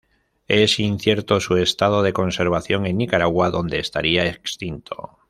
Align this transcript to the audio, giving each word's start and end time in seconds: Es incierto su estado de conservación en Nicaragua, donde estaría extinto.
Es 0.47 0.79
incierto 0.79 1.39
su 1.39 1.57
estado 1.57 2.01
de 2.01 2.11
conservación 2.11 2.87
en 2.87 2.97
Nicaragua, 2.97 3.51
donde 3.51 3.77
estaría 3.77 4.25
extinto. 4.25 5.19